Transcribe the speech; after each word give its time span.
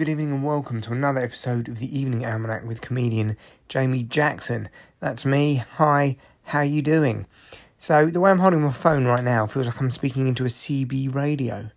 good 0.00 0.08
evening, 0.08 0.32
and 0.32 0.42
welcome 0.42 0.80
to 0.80 0.92
another 0.92 1.20
episode 1.20 1.68
of 1.68 1.78
the 1.78 1.98
Evening 1.98 2.24
Almanac 2.24 2.64
with 2.64 2.80
comedian 2.80 3.36
Jamie 3.68 4.02
Jackson. 4.02 4.70
That's 5.00 5.26
me. 5.26 5.56
Hi, 5.76 6.16
how 6.42 6.60
are 6.60 6.64
you 6.64 6.80
doing? 6.80 7.26
So 7.78 8.06
the 8.06 8.18
way 8.18 8.30
I'm 8.30 8.38
holding 8.38 8.62
my 8.62 8.72
phone 8.72 9.04
right 9.04 9.22
now 9.22 9.46
feels 9.46 9.66
like 9.66 9.78
I'm 9.78 9.90
speaking 9.90 10.26
into 10.26 10.46
a 10.46 10.48
CB 10.48 11.14
radio. 11.14 11.60
Do 11.64 11.68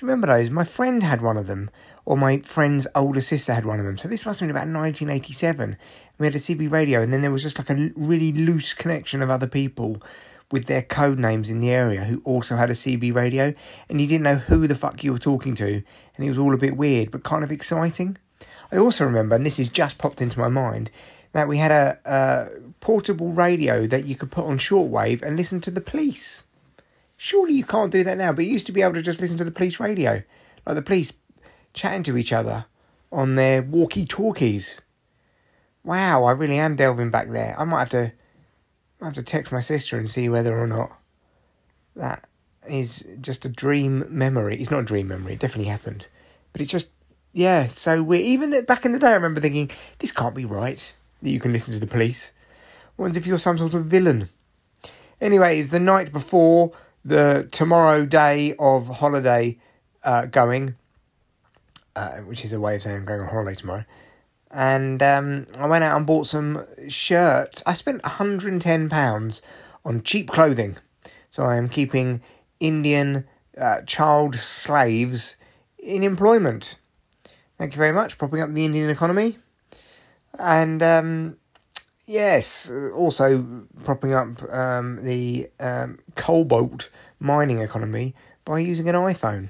you 0.00 0.08
remember 0.08 0.26
those? 0.26 0.48
My 0.48 0.64
friend 0.64 1.02
had 1.02 1.20
one 1.20 1.36
of 1.36 1.48
them, 1.48 1.68
or 2.06 2.16
my 2.16 2.38
friend's 2.38 2.86
older 2.94 3.20
sister 3.20 3.52
had 3.52 3.66
one 3.66 3.78
of 3.78 3.84
them. 3.84 3.98
So 3.98 4.08
this 4.08 4.24
must 4.24 4.40
have 4.40 4.46
been 4.46 4.56
about 4.56 4.72
1987. 4.74 5.76
We 6.16 6.26
had 6.26 6.34
a 6.34 6.38
CB 6.38 6.70
radio, 6.70 7.02
and 7.02 7.12
then 7.12 7.20
there 7.20 7.30
was 7.30 7.42
just 7.42 7.58
like 7.58 7.68
a 7.68 7.90
really 7.94 8.32
loose 8.32 8.72
connection 8.72 9.20
of 9.20 9.28
other 9.28 9.46
people 9.46 10.02
with 10.50 10.66
their 10.66 10.82
code 10.82 11.18
names 11.18 11.50
in 11.50 11.60
the 11.60 11.70
area 11.70 12.04
who 12.04 12.20
also 12.24 12.56
had 12.56 12.70
a 12.70 12.74
CB 12.74 13.14
radio, 13.14 13.52
and 13.88 14.00
you 14.00 14.06
didn't 14.06 14.24
know 14.24 14.36
who 14.36 14.66
the 14.66 14.74
fuck 14.74 15.02
you 15.02 15.12
were 15.12 15.18
talking 15.18 15.54
to, 15.56 15.82
and 16.16 16.26
it 16.26 16.28
was 16.28 16.38
all 16.38 16.54
a 16.54 16.58
bit 16.58 16.76
weird 16.76 17.10
but 17.10 17.24
kind 17.24 17.42
of 17.42 17.50
exciting. 17.50 18.16
I 18.70 18.78
also 18.78 19.04
remember, 19.04 19.34
and 19.36 19.46
this 19.46 19.58
has 19.58 19.68
just 19.68 19.98
popped 19.98 20.20
into 20.20 20.38
my 20.38 20.48
mind, 20.48 20.90
that 21.32 21.48
we 21.48 21.58
had 21.58 21.70
a, 21.70 21.98
a 22.04 22.70
portable 22.80 23.32
radio 23.32 23.86
that 23.86 24.06
you 24.06 24.16
could 24.16 24.30
put 24.30 24.46
on 24.46 24.58
shortwave 24.58 25.22
and 25.22 25.36
listen 25.36 25.60
to 25.60 25.70
the 25.70 25.80
police. 25.80 26.44
Surely 27.16 27.54
you 27.54 27.64
can't 27.64 27.92
do 27.92 28.04
that 28.04 28.18
now, 28.18 28.32
but 28.32 28.44
you 28.44 28.52
used 28.52 28.66
to 28.66 28.72
be 28.72 28.82
able 28.82 28.94
to 28.94 29.02
just 29.02 29.20
listen 29.20 29.36
to 29.36 29.44
the 29.44 29.50
police 29.50 29.80
radio, 29.80 30.22
like 30.64 30.76
the 30.76 30.82
police 30.82 31.12
chatting 31.74 32.02
to 32.04 32.16
each 32.16 32.32
other 32.32 32.66
on 33.12 33.34
their 33.34 33.62
walkie 33.62 34.04
talkies. 34.04 34.80
Wow, 35.84 36.24
I 36.24 36.32
really 36.32 36.58
am 36.58 36.76
delving 36.76 37.10
back 37.10 37.30
there. 37.30 37.54
I 37.58 37.64
might 37.64 37.80
have 37.80 37.88
to 37.90 38.12
I 39.00 39.06
have 39.06 39.14
to 39.14 39.22
text 39.22 39.52
my 39.52 39.60
sister 39.60 39.98
and 39.98 40.08
see 40.08 40.28
whether 40.28 40.56
or 40.58 40.66
not 40.66 40.98
that 41.94 42.28
is 42.68 43.06
just 43.20 43.44
a 43.44 43.48
dream 43.48 44.06
memory. 44.08 44.56
It's 44.56 44.70
not 44.70 44.80
a 44.80 44.84
dream 44.84 45.08
memory, 45.08 45.34
it 45.34 45.40
definitely 45.40 45.70
happened. 45.70 46.08
But 46.52 46.62
it 46.62 46.66
just, 46.66 46.88
yeah, 47.32 47.66
so 47.66 48.02
we're 48.02 48.20
even 48.20 48.64
back 48.64 48.84
in 48.84 48.92
the 48.92 48.98
day, 48.98 49.08
I 49.08 49.14
remember 49.14 49.40
thinking, 49.40 49.70
this 49.98 50.12
can't 50.12 50.34
be 50.34 50.44
right 50.44 50.94
that 51.22 51.30
you 51.30 51.40
can 51.40 51.52
listen 51.52 51.74
to 51.74 51.80
the 51.80 51.86
police. 51.86 52.32
What 52.96 53.16
if 53.16 53.26
you're 53.26 53.38
some 53.38 53.58
sort 53.58 53.74
of 53.74 53.84
villain? 53.86 54.30
Anyways, 55.20 55.68
the 55.68 55.80
night 55.80 56.12
before 56.12 56.72
the 57.04 57.48
tomorrow 57.50 58.04
day 58.04 58.54
of 58.58 58.88
holiday 58.88 59.58
uh, 60.02 60.26
going, 60.26 60.74
uh, 61.94 62.18
which 62.18 62.44
is 62.44 62.52
a 62.52 62.60
way 62.60 62.76
of 62.76 62.82
saying 62.82 62.96
I'm 62.96 63.04
going 63.04 63.20
on 63.20 63.28
holiday 63.28 63.54
tomorrow, 63.54 63.84
and 64.50 65.02
um, 65.02 65.46
I 65.56 65.66
went 65.66 65.84
out 65.84 65.96
and 65.96 66.06
bought 66.06 66.26
some 66.26 66.64
shirts. 66.88 67.62
I 67.66 67.74
spent 67.74 68.02
£110 68.02 69.42
on 69.84 70.02
cheap 70.02 70.30
clothing. 70.30 70.76
So 71.30 71.44
I 71.44 71.56
am 71.56 71.68
keeping 71.68 72.22
Indian 72.60 73.26
uh, 73.58 73.82
child 73.82 74.36
slaves 74.36 75.36
in 75.78 76.02
employment. 76.02 76.76
Thank 77.58 77.74
you 77.74 77.78
very 77.78 77.92
much, 77.92 78.18
propping 78.18 78.40
up 78.40 78.52
the 78.52 78.64
Indian 78.64 78.90
economy. 78.90 79.38
And 80.38 80.82
um, 80.82 81.36
yes, 82.06 82.70
also 82.94 83.44
propping 83.84 84.12
up 84.12 84.42
um, 84.52 85.04
the 85.04 85.48
um, 85.60 85.98
cobalt 86.14 86.90
mining 87.20 87.60
economy 87.60 88.14
by 88.44 88.58
using 88.58 88.88
an 88.88 88.94
iPhone. 88.94 89.48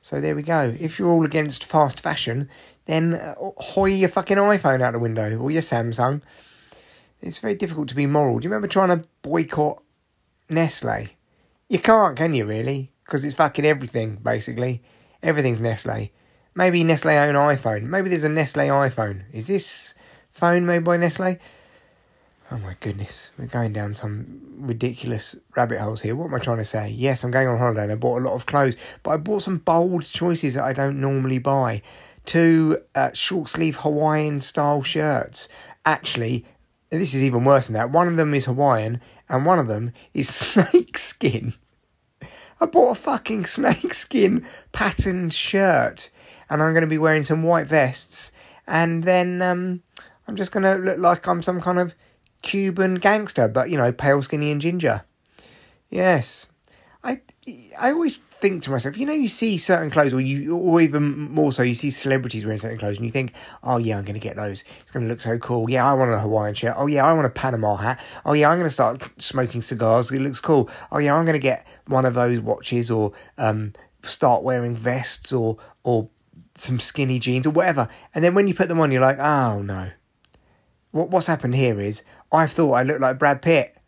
So 0.00 0.20
there 0.20 0.34
we 0.34 0.42
go. 0.42 0.74
If 0.80 0.98
you're 0.98 1.10
all 1.10 1.24
against 1.24 1.64
fast 1.64 2.00
fashion, 2.00 2.48
then 2.86 3.14
uh, 3.14 3.34
hoy 3.38 3.86
your 3.86 4.08
fucking 4.08 4.36
iPhone 4.36 4.80
out 4.80 4.92
the 4.92 4.98
window 4.98 5.38
or 5.38 5.50
your 5.50 5.62
Samsung. 5.62 6.22
It's 7.20 7.38
very 7.38 7.54
difficult 7.54 7.88
to 7.88 7.94
be 7.94 8.06
moral. 8.06 8.38
Do 8.38 8.44
you 8.44 8.50
remember 8.50 8.68
trying 8.68 8.88
to 8.88 9.06
boycott 9.22 9.82
Nestle? 10.48 11.08
You 11.68 11.78
can't, 11.78 12.16
can 12.16 12.34
you, 12.34 12.44
really? 12.44 12.90
Because 13.04 13.24
it's 13.24 13.36
fucking 13.36 13.64
everything, 13.64 14.16
basically. 14.16 14.82
Everything's 15.22 15.60
Nestle. 15.60 16.10
Maybe 16.54 16.82
Nestle 16.82 17.12
own 17.12 17.34
iPhone. 17.34 17.84
Maybe 17.84 18.10
there's 18.10 18.24
a 18.24 18.28
Nestle 18.28 18.64
iPhone. 18.64 19.22
Is 19.32 19.46
this 19.46 19.94
phone 20.32 20.66
made 20.66 20.84
by 20.84 20.96
Nestle? 20.96 21.38
Oh 22.50 22.58
my 22.58 22.76
goodness, 22.80 23.30
we're 23.38 23.46
going 23.46 23.72
down 23.72 23.94
some 23.94 24.42
ridiculous 24.58 25.34
rabbit 25.56 25.80
holes 25.80 26.02
here. 26.02 26.14
What 26.14 26.26
am 26.26 26.34
I 26.34 26.38
trying 26.38 26.58
to 26.58 26.66
say? 26.66 26.90
Yes, 26.90 27.24
I'm 27.24 27.30
going 27.30 27.48
on 27.48 27.56
holiday 27.56 27.84
and 27.84 27.92
I 27.92 27.94
bought 27.94 28.20
a 28.20 28.24
lot 28.24 28.34
of 28.34 28.44
clothes, 28.44 28.76
but 29.02 29.12
I 29.12 29.16
bought 29.16 29.42
some 29.42 29.56
bold 29.56 30.04
choices 30.04 30.52
that 30.54 30.64
I 30.64 30.74
don't 30.74 31.00
normally 31.00 31.38
buy 31.38 31.80
two 32.24 32.78
uh, 32.94 33.12
short 33.12 33.48
sleeve 33.48 33.76
Hawaiian 33.76 34.40
style 34.40 34.82
shirts. 34.82 35.48
Actually, 35.84 36.44
this 36.90 37.14
is 37.14 37.22
even 37.22 37.44
worse 37.44 37.66
than 37.66 37.74
that. 37.74 37.90
One 37.90 38.08
of 38.08 38.16
them 38.16 38.34
is 38.34 38.44
Hawaiian 38.44 39.00
and 39.28 39.46
one 39.46 39.58
of 39.58 39.68
them 39.68 39.92
is 40.14 40.28
snake 40.34 40.98
skin. 40.98 41.54
I 42.60 42.66
bought 42.66 42.92
a 42.92 43.00
fucking 43.00 43.46
snakeskin 43.46 44.46
patterned 44.70 45.34
shirt 45.34 46.10
and 46.48 46.62
I'm 46.62 46.72
going 46.72 46.82
to 46.82 46.86
be 46.86 46.98
wearing 46.98 47.24
some 47.24 47.42
white 47.42 47.66
vests 47.66 48.30
and 48.66 49.02
then 49.04 49.42
um, 49.42 49.82
I'm 50.28 50.36
just 50.36 50.52
going 50.52 50.62
to 50.62 50.76
look 50.76 50.98
like 50.98 51.26
I'm 51.26 51.42
some 51.42 51.60
kind 51.60 51.78
of 51.78 51.94
Cuban 52.42 52.96
gangster, 52.96 53.48
but 53.48 53.70
you 53.70 53.76
know, 53.76 53.92
pale, 53.92 54.22
skinny, 54.22 54.50
and 54.50 54.60
ginger. 54.60 55.02
Yes, 55.90 56.48
I 57.02 57.20
I 57.78 57.92
always 57.92 58.20
think 58.42 58.64
to 58.64 58.70
myself, 58.70 58.98
you 58.98 59.06
know, 59.06 59.12
you 59.12 59.28
see 59.28 59.56
certain 59.56 59.88
clothes, 59.88 60.12
or 60.12 60.20
you, 60.20 60.54
or 60.56 60.80
even 60.80 61.30
more 61.32 61.52
so, 61.52 61.62
you 61.62 61.76
see 61.76 61.90
celebrities 61.90 62.44
wearing 62.44 62.58
certain 62.58 62.76
clothes, 62.76 62.96
and 62.96 63.06
you 63.06 63.12
think, 63.12 63.32
oh 63.62 63.78
yeah, 63.78 63.96
I'm 63.96 64.04
going 64.04 64.14
to 64.14 64.20
get 64.20 64.36
those. 64.36 64.64
It's 64.80 64.90
going 64.90 65.04
to 65.06 65.08
look 65.08 65.22
so 65.22 65.38
cool. 65.38 65.70
Yeah, 65.70 65.88
I 65.88 65.94
want 65.94 66.10
a 66.10 66.18
Hawaiian 66.18 66.54
shirt. 66.54 66.74
Oh 66.76 66.86
yeah, 66.86 67.06
I 67.06 67.12
want 67.14 67.26
a 67.26 67.30
Panama 67.30 67.76
hat. 67.76 68.00
Oh 68.26 68.32
yeah, 68.34 68.50
I'm 68.50 68.58
going 68.58 68.68
to 68.68 68.74
start 68.74 69.08
smoking 69.18 69.62
cigars. 69.62 70.10
It 70.10 70.20
looks 70.20 70.40
cool. 70.40 70.68
Oh 70.90 70.98
yeah, 70.98 71.14
I'm 71.14 71.24
going 71.24 71.34
to 71.34 71.38
get 71.38 71.66
one 71.86 72.04
of 72.04 72.14
those 72.14 72.40
watches, 72.40 72.90
or 72.90 73.12
um, 73.38 73.72
start 74.02 74.42
wearing 74.42 74.76
vests, 74.76 75.32
or 75.32 75.56
or 75.84 76.08
some 76.56 76.80
skinny 76.80 77.18
jeans, 77.20 77.46
or 77.46 77.50
whatever. 77.50 77.88
And 78.14 78.24
then 78.24 78.34
when 78.34 78.48
you 78.48 78.54
put 78.54 78.68
them 78.68 78.80
on, 78.80 78.90
you're 78.90 79.00
like, 79.00 79.20
oh 79.20 79.62
no. 79.62 79.90
What 80.90 81.08
what's 81.08 81.28
happened 81.28 81.54
here 81.54 81.80
is 81.80 82.02
I 82.32 82.46
thought 82.48 82.72
I 82.72 82.82
looked 82.82 83.00
like 83.00 83.18
Brad 83.18 83.40
Pitt 83.40 83.78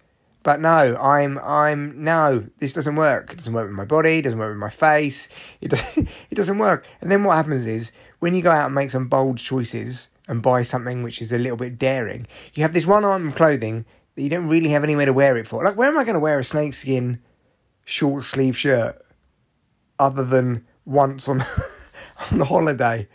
but 0.44 0.60
no, 0.60 0.94
I'm 1.00 1.38
I'm 1.38 2.04
no, 2.04 2.44
this 2.58 2.74
doesn't 2.74 2.94
work. 2.94 3.32
It 3.32 3.38
doesn't 3.38 3.54
work 3.54 3.66
with 3.66 3.76
my 3.76 3.86
body, 3.86 4.18
it 4.18 4.22
doesn't 4.22 4.38
work 4.38 4.50
with 4.50 4.58
my 4.58 4.70
face. 4.70 5.28
It 5.60 5.68
doesn't, 5.68 6.08
it 6.30 6.34
doesn't 6.34 6.58
work. 6.58 6.86
And 7.00 7.10
then 7.10 7.24
what 7.24 7.36
happens 7.36 7.66
is 7.66 7.90
when 8.20 8.34
you 8.34 8.42
go 8.42 8.50
out 8.50 8.66
and 8.66 8.74
make 8.74 8.90
some 8.90 9.08
bold 9.08 9.38
choices 9.38 10.10
and 10.28 10.42
buy 10.42 10.62
something 10.62 11.02
which 11.02 11.20
is 11.20 11.32
a 11.32 11.38
little 11.38 11.56
bit 11.56 11.78
daring, 11.78 12.26
you 12.54 12.62
have 12.62 12.74
this 12.74 12.86
one 12.86 13.04
item 13.04 13.28
of 13.28 13.34
clothing 13.34 13.86
that 14.14 14.22
you 14.22 14.28
don't 14.28 14.48
really 14.48 14.68
have 14.68 14.84
anywhere 14.84 15.06
to 15.06 15.14
wear 15.14 15.36
it 15.38 15.48
for. 15.48 15.64
Like 15.64 15.76
where 15.76 15.88
am 15.88 15.98
I 15.98 16.04
going 16.04 16.14
to 16.14 16.20
wear 16.20 16.38
a 16.38 16.44
snakeskin 16.44 17.20
short 17.86 18.24
sleeve 18.24 18.56
shirt 18.56 19.00
other 19.98 20.24
than 20.24 20.66
once 20.84 21.26
on 21.26 21.40
on 22.30 22.38
the 22.38 22.44
holiday? 22.44 23.08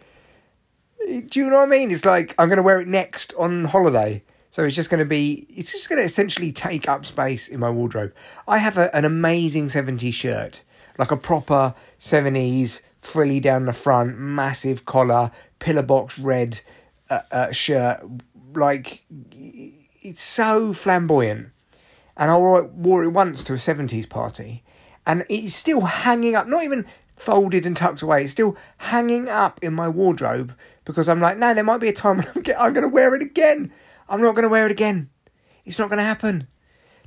Do 1.06 1.40
you 1.40 1.50
know 1.52 1.58
what 1.58 1.68
I 1.68 1.72
mean? 1.72 1.92
It's 1.92 2.06
like 2.06 2.34
I'm 2.40 2.50
going 2.50 2.58
to 2.58 2.64
wear 2.64 2.82
it 2.82 2.88
next 2.88 3.36
on 3.38 3.66
holiday. 3.66 4.24
So 4.52 4.64
it's 4.64 4.76
just 4.76 4.90
going 4.90 5.00
to 5.00 5.06
be, 5.06 5.46
it's 5.50 5.72
just 5.72 5.90
going 5.90 6.00
to 6.00 6.06
essentially 6.06 6.52
take 6.52 6.90
up 6.90 7.06
space 7.06 7.48
in 7.48 7.60
my 7.60 7.70
wardrobe. 7.70 8.14
I 8.48 8.58
have 8.58 8.78
a, 8.78 8.94
an 8.96 9.06
amazing 9.06 9.68
70s 9.68 10.14
shirt, 10.14 10.64
like 10.98 11.12
a 11.12 11.18
proper 11.18 11.76
70s, 12.00 12.82
frilly 13.02 13.40
down 13.40 13.66
the 13.66 13.74
front, 13.74 14.18
massive 14.18 14.86
collar, 14.86 15.32
pillar 15.60 15.84
box 15.84 16.18
red 16.18 16.60
uh, 17.10 17.22
uh, 17.32 17.52
shirt. 17.52 18.02
Like, 18.56 19.06
it's 20.02 20.24
so 20.24 20.74
flamboyant. 20.74 21.50
And 22.18 22.32
I 22.32 22.38
wore 22.38 23.04
it, 23.04 23.10
once 23.10 23.44
to 23.44 23.54
a 23.54 23.58
70s 23.58 24.10
party. 24.10 24.64
And 25.06 25.26
it's 25.30 25.56
still 25.56 25.82
hanging 25.82 26.36
up, 26.36 26.48
not 26.48 26.64
even 26.64 26.86
folded 27.16 27.66
and 27.66 27.78
tucked 27.78 28.02
away. 28.02 28.24
It's 28.24 28.32
still 28.32 28.58
hanging 28.78 29.30
up 29.30 29.60
in 29.62 29.74
my 29.74 29.88
wardrobe 29.88 30.54
because 30.86 31.08
I'm 31.08 31.22
like, 31.22 31.38
no, 31.38 31.54
there 31.54 31.64
might 31.64 31.78
be 31.78 31.88
a 31.88 31.94
time 31.94 32.18
when 32.18 32.28
I'm, 32.28 32.44
I'm 32.60 32.74
going 32.74 32.84
to 32.84 32.90
wear 32.90 33.16
it 33.16 33.22
again. 33.22 33.72
I'm 34.10 34.22
not 34.22 34.36
going 34.36 34.44
to 34.44 34.50
wear 34.50 34.66
it 34.66 34.72
again. 34.72 35.10
It's 35.66 35.78
not 35.78 35.90
going 35.90 36.00
to 36.00 36.04
happen. 36.04 36.48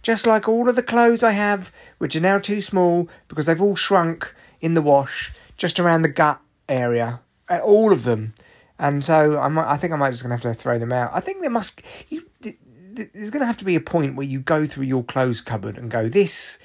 Just 0.02 0.26
like 0.26 0.48
all 0.48 0.68
of 0.68 0.76
the 0.76 0.82
clothes 0.82 1.22
I 1.22 1.32
have, 1.32 1.72
which 1.98 2.16
are 2.16 2.20
now 2.20 2.38
too 2.38 2.60
small 2.60 3.08
because 3.28 3.46
they've 3.46 3.60
all 3.60 3.76
shrunk 3.76 4.32
in 4.60 4.74
the 4.74 4.82
wash, 4.82 5.32
just 5.56 5.78
around 5.78 6.02
the 6.02 6.08
gut 6.08 6.40
area, 6.68 7.20
uh, 7.48 7.58
all 7.58 7.92
of 7.92 8.04
them. 8.04 8.34
And 8.78 9.04
so 9.04 9.38
I 9.38 9.48
might, 9.48 9.70
I 9.70 9.76
think 9.76 9.92
I 9.92 9.96
might 9.96 10.10
just 10.10 10.22
to 10.22 10.28
have 10.28 10.40
to 10.40 10.54
throw 10.54 10.78
them 10.78 10.92
out. 10.92 11.10
I 11.12 11.20
think 11.20 11.40
there 11.40 11.50
must, 11.50 11.82
you, 12.08 12.24
there's 12.40 13.30
going 13.30 13.40
to 13.40 13.46
have 13.46 13.58
to 13.58 13.64
be 13.64 13.76
a 13.76 13.80
point 13.80 14.16
where 14.16 14.26
you 14.26 14.40
go 14.40 14.66
through 14.66 14.86
your 14.86 15.04
clothes 15.04 15.40
cupboard 15.40 15.78
and 15.78 15.90
go, 15.90 16.08
this, 16.08 16.58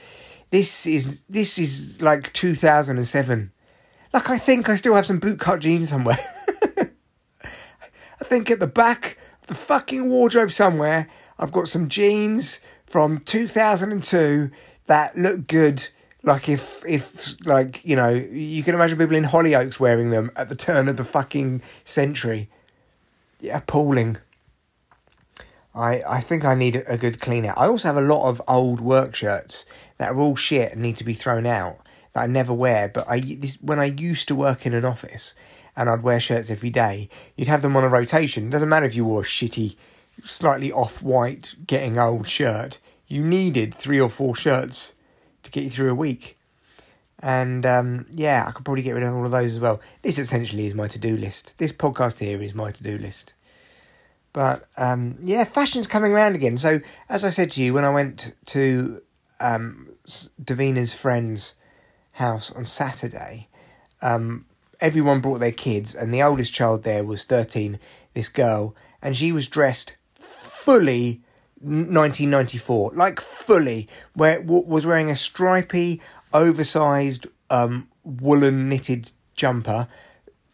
this 0.52 0.86
is, 0.86 1.22
this 1.30 1.60
is 1.60 2.02
like 2.02 2.34
2007. 2.34 3.52
Like 4.14 4.30
I 4.30 4.38
think 4.38 4.70
I 4.70 4.76
still 4.76 4.96
have 4.96 5.06
some 5.06 5.20
bootcut 5.20 5.60
jeans 5.60 5.90
somewhere. 5.90 6.18
I 7.44 8.24
think 8.24 8.50
at 8.50 8.60
the 8.60 8.68
back 8.68 9.18
the 9.48 9.56
fucking 9.56 10.10
wardrobe 10.10 10.52
somewhere. 10.52 11.10
I've 11.40 11.52
got 11.52 11.68
some 11.68 11.90
jeans 11.90 12.60
from 12.86 13.20
2002 13.20 14.52
that 14.88 15.18
look 15.18 15.48
good. 15.48 15.88
Like 16.24 16.50
if 16.50 16.84
if 16.86 17.36
like 17.46 17.82
you 17.84 17.96
know 17.96 18.10
you 18.10 18.64
can 18.64 18.76
imagine 18.76 18.98
people 18.98 19.16
in 19.16 19.24
Hollyoaks 19.24 19.80
wearing 19.80 20.10
them 20.10 20.32
at 20.36 20.50
the 20.50 20.56
turn 20.56 20.88
of 20.88 20.98
the 20.98 21.06
fucking 21.06 21.62
century. 21.86 22.50
Yeah, 23.40 23.58
appalling. 23.58 24.18
I 25.74 26.02
I 26.08 26.22
think 26.22 26.44
I 26.44 26.56
need 26.56 26.84
a 26.88 26.98
good 26.98 27.22
clean 27.22 27.46
out. 27.46 27.58
I 27.58 27.68
also 27.68 27.88
have 27.88 27.98
a 27.98 28.02
lot 28.02 28.28
of 28.28 28.42
old 28.48 28.82
work 28.82 29.16
shirts 29.16 29.66
that 30.00 30.10
are 30.10 30.20
all 30.20 30.36
shit 30.36 30.74
and 30.74 30.82
need 30.82 30.98
to 30.98 31.04
be 31.04 31.14
thrown 31.14 31.46
out 31.46 31.80
that 32.14 32.24
I 32.24 32.28
never 32.28 32.54
wear. 32.54 32.90
But 32.90 33.08
I 33.08 33.20
this 33.20 33.56
when 33.62 33.80
I 33.80 33.86
used 33.86 34.28
to 34.28 34.36
work 34.36 34.66
in 34.66 34.74
an 34.74 34.84
office 34.84 35.34
and 35.78 35.90
I'd 35.90 36.02
wear 36.02 36.20
shirts 36.20 36.50
every 36.50 36.72
day, 36.72 37.08
you'd 37.38 37.48
have 37.48 37.62
them 37.62 37.78
on 37.78 37.84
a 37.84 37.90
rotation. 37.90 38.48
It 38.48 38.50
doesn't 38.50 38.68
matter 38.68 38.88
if 38.88 38.96
you 38.96 39.06
wore 39.06 39.22
a 39.22 39.26
shitty, 39.26 39.76
slightly 40.24 40.72
off 40.72 41.04
white, 41.04 41.54
getting 41.68 42.00
old 42.00 42.28
shirt. 42.28 42.80
You 43.06 43.24
needed 43.24 43.76
three 43.76 44.02
or 44.02 44.10
four 44.10 44.36
shirts 44.36 44.96
to 45.44 45.52
get 45.52 45.64
you 45.64 45.70
through 45.70 45.92
a 45.92 45.96
week. 45.96 46.38
And 47.20 47.66
um, 47.66 48.08
yeah, 48.14 48.46
I 48.48 48.52
could 48.52 48.66
probably 48.66 48.82
get 48.82 48.94
rid 48.94 49.04
of 49.04 49.14
all 49.14 49.26
of 49.26 49.32
those 49.32 49.54
as 49.54 49.60
well. 49.60 49.80
This 50.02 50.18
essentially 50.18 50.66
is 50.66 50.74
my 50.74 50.88
to 50.88 51.00
do 51.00 51.16
list. 51.16 51.54
This 51.60 51.72
podcast 51.72 52.18
here 52.18 52.42
is 52.42 52.56
my 52.56 52.72
to 52.72 52.84
do 52.84 52.98
list. 52.98 53.34
But 54.34 54.68
um, 54.78 55.18
yeah, 55.22 55.44
fashion's 55.44 55.88
coming 55.88 56.12
around 56.12 56.36
again. 56.36 56.58
So 56.58 56.82
as 57.08 57.24
I 57.24 57.30
said 57.30 57.52
to 57.52 57.62
you 57.62 57.74
when 57.74 57.86
I 57.86 57.92
went 57.92 58.36
to 58.48 59.02
um, 59.40 59.90
Davina's 60.44 60.94
friend's 60.94 61.54
house 62.14 62.52
on 62.52 62.66
Saturday, 62.66 63.48
um, 64.02 64.46
everyone 64.80 65.22
brought 65.22 65.40
their 65.40 65.52
kids, 65.52 65.96
and 65.96 66.14
the 66.14 66.24
oldest 66.24 66.54
child 66.54 66.84
there 66.84 67.04
was 67.04 67.24
thirteen. 67.24 67.80
This 68.14 68.30
girl, 68.30 68.76
and 69.02 69.16
she 69.16 69.32
was 69.32 69.48
dressed 69.48 69.94
fully 70.20 71.22
1994, 71.62 72.92
like 72.96 73.20
fully, 73.20 73.88
where 74.14 74.42
was 74.42 74.86
wearing 74.86 75.10
a 75.10 75.16
stripy, 75.16 76.02
oversized, 76.34 77.28
um, 77.50 77.88
woolen 78.04 78.70
knitted 78.70 79.12
jumper, 79.36 79.88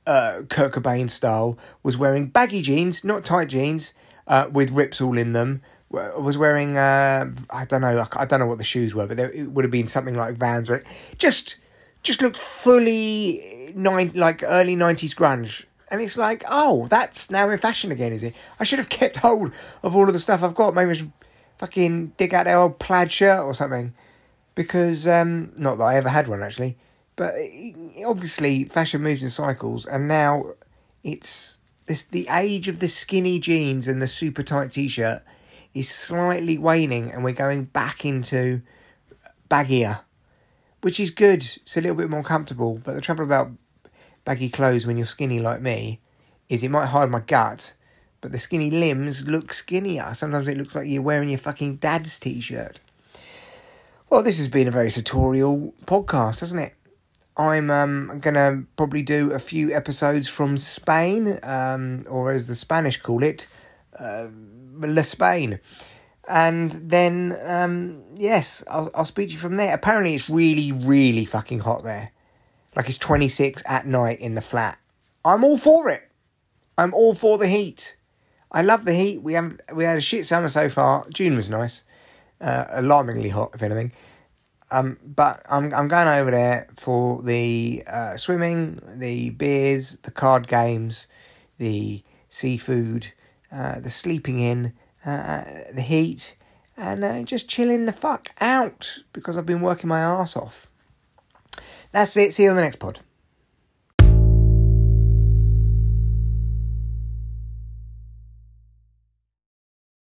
uh, 0.08 0.44
Kurt 0.50 0.74
Cobain 0.74 1.10
style. 1.10 1.58
Was 1.84 1.98
wearing 1.98 2.28
baggy 2.28 2.62
jeans, 2.62 3.04
not 3.04 3.26
tight 3.26 3.50
jeans, 3.50 3.94
uh, 4.28 4.50
with 4.52 4.72
rips 4.72 5.02
all 5.02 5.18
in 5.18 5.34
them. 5.34 5.62
Was 5.90 6.38
wearing 6.38 6.78
uh, 6.78 7.30
I 7.50 7.66
don't 7.66 7.81
know 7.81 8.08
I 8.14 8.26
don't 8.26 8.40
know 8.40 8.48
what 8.48 8.58
the 8.58 8.64
shoes 8.64 8.96
were, 8.96 9.06
but 9.06 9.19
it 9.19 9.52
would 9.52 9.64
have 9.64 9.72
been 9.72 9.88
something 9.88 10.16
like 10.16 10.38
Vans. 10.38 10.68
But 10.68 10.84
just 11.18 11.58
just 12.04 12.22
looked 12.22 12.38
fully 12.38 13.74
nine 13.76 14.12
like 14.14 14.44
early 14.44 14.76
nineties 14.76 15.16
grunge. 15.16 15.66
And 15.90 16.02
it's 16.02 16.18
like, 16.18 16.44
oh, 16.50 16.88
that's 16.88 17.30
now 17.30 17.50
in 17.50 17.60
fashion 17.60 17.92
again, 17.92 18.14
is 18.14 18.24
it? 18.24 18.34
I 18.60 18.64
should 18.64 18.80
have 18.80 18.90
kept 19.02 19.18
hold 19.18 19.52
of 19.84 19.96
all 19.96 20.08
of 20.08 20.14
the 20.14 20.20
stuff 20.20 20.44
I've 20.44 20.56
got. 20.56 20.74
Maybe 20.74 20.92
I 20.92 20.94
should 20.94 21.12
fucking 21.60 22.14
dig 22.18 22.34
out 22.34 22.46
the 22.46 22.54
old 22.54 22.80
plaid 22.80 23.12
shirt 23.12 23.42
or 23.42 23.54
something. 23.54 23.94
Because, 24.56 25.08
um, 25.08 25.52
not 25.58 25.78
that 25.80 25.84
I 25.84 25.96
ever 25.96 26.10
had 26.10 26.28
one 26.28 26.44
actually, 26.44 26.78
but 27.16 27.36
obviously 28.06 28.66
fashion 28.66 29.02
moves 29.02 29.22
in 29.22 29.30
cycles, 29.30 29.86
and 29.86 30.08
now 30.08 30.54
it's 31.04 31.58
this 31.86 32.04
the 32.04 32.28
age 32.32 32.68
of 32.68 32.80
the 32.80 32.88
skinny 32.88 33.40
jeans 33.40 33.88
and 33.88 34.02
the 34.02 34.08
super 34.08 34.44
tight 34.44 34.72
t 34.72 34.88
shirt 34.88 35.24
is 35.74 35.90
slightly 35.90 36.58
waning, 36.58 37.12
and 37.12 37.24
we're 37.24 37.34
going 37.34 37.66
back 37.66 38.06
into 38.06 38.62
baggier, 39.50 40.00
which 40.83 41.00
is 41.00 41.09
good. 41.09 41.44
It's 41.44 41.77
a 41.77 41.81
little 41.81 41.95
bit 41.95 42.09
more 42.09 42.24
comfortable. 42.24 42.80
But 42.83 42.95
the 42.95 43.01
trouble 43.01 43.24
about 43.24 43.51
baggy 44.25 44.50
clothes 44.50 44.85
when 44.85 44.97
you're 44.97 45.06
skinny 45.06 45.39
like 45.39 45.62
me 45.62 46.01
is 46.50 46.62
it 46.62 46.69
might 46.69 46.88
hide 46.88 47.09
my 47.09 47.21
gut, 47.21 47.74
but 48.19 48.31
the 48.31 48.39
skinny 48.39 48.69
limbs 48.69 49.25
look 49.25 49.53
skinnier. 49.53 50.13
Sometimes 50.13 50.47
it 50.47 50.57
looks 50.57 50.75
like 50.75 50.88
you're 50.88 51.01
wearing 51.01 51.30
your 51.30 51.39
fucking 51.39 51.77
dad's 51.77 52.19
t 52.19 52.41
shirt. 52.41 52.81
Well, 54.09 54.21
this 54.21 54.38
has 54.38 54.50
been 54.50 54.68
a 54.68 54.71
very 54.71 54.91
sartorial 54.91 55.74
podcast, 55.85 56.41
hasn't 56.41 56.62
it? 56.62 56.75
I'm 57.38 57.71
um, 57.71 58.19
gonna 58.19 58.65
probably 58.75 59.01
do 59.01 59.31
a 59.31 59.39
few 59.39 59.74
episodes 59.74 60.27
from 60.27 60.57
Spain, 60.57 61.39
um, 61.44 62.06
or 62.09 62.31
as 62.31 62.47
the 62.47 62.56
Spanish 62.56 63.01
call 63.01 63.24
it, 63.24 63.47
uh, 63.97 64.27
La 64.75 65.01
Spain. 65.01 65.59
And 66.28 66.72
then, 66.72 67.38
um, 67.44 68.04
yes, 68.16 68.64
I'll, 68.70 68.90
I'll 68.96 69.06
speak 69.06 69.28
to 69.30 69.34
you 69.34 69.40
from 69.40 69.58
there. 69.58 69.74
Apparently, 69.74 70.16
it's 70.16 70.30
really, 70.30 70.72
really 70.72 71.25
fucking 71.25 71.60
hot 71.60 71.84
there. 71.84 72.12
Like 72.75 72.88
it's 72.90 72.98
26 72.98 73.62
at 73.66 73.86
night 73.86 74.20
in 74.20 74.36
the 74.36 74.42
flat. 74.42 74.80
I'm 75.25 75.44
all 75.44 75.58
for 75.58 75.90
it. 75.90 76.10
I'm 76.78 76.94
all 76.94 77.14
for 77.14 77.38
the 77.38 77.48
heat. 77.48 77.98
I 78.52 78.62
love 78.62 78.86
the 78.86 78.94
heat. 78.94 79.22
We 79.22 79.34
have 79.34 79.60
we 79.74 79.84
had 79.84 79.98
a 79.98 80.02
shit 80.02 80.25
summer 80.25 80.50
so 80.50 80.70
far. 80.70 81.06
June 81.14 81.36
was 81.36 81.50
nice, 81.50 81.84
uh, 82.40 82.66
alarmingly 82.69 83.30
hot, 83.30 83.52
if 83.54 83.64
anything. 83.64 83.92
Um, 84.72 84.98
but 85.04 85.44
I'm 85.50 85.74
I'm 85.74 85.88
going 85.88 86.08
over 86.08 86.31
there 86.31 86.68
for 86.76 87.22
the 87.22 87.84
uh, 87.88 88.18
swimming, 88.18 88.80
the 88.96 89.31
beers, 89.31 89.98
the 90.04 90.12
card 90.12 90.48
games, 90.48 91.08
the 91.58 92.04
seafood, 92.30 93.14
uh, 93.52 93.80
the 93.80 93.90
sleeping 93.90 94.40
in, 94.40 94.74
uh, 95.06 95.44
the 95.74 95.82
heat, 95.82 96.36
and 96.78 97.04
uh, 97.04 97.22
just 97.24 97.48
chilling 97.48 97.86
the 97.86 97.92
fuck 97.92 98.30
out 98.40 99.00
because 99.14 99.38
I've 99.38 99.46
been 99.46 99.62
working 99.62 99.88
my 99.88 100.00
ass 100.00 100.36
off. 100.36 100.68
That's 101.92 102.18
it. 102.18 102.34
See 102.34 102.44
you 102.44 102.50
on 102.50 102.56
the 102.56 102.62
next 102.62 102.78
pod. 102.80 103.00